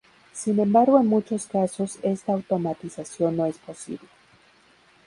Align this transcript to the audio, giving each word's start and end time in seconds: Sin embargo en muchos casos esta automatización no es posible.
Sin 0.33 0.59
embargo 0.59 0.99
en 0.99 1.05
muchos 1.05 1.45
casos 1.45 1.99
esta 2.01 2.33
automatización 2.33 3.37
no 3.37 3.45
es 3.45 3.59
posible. 3.59 4.09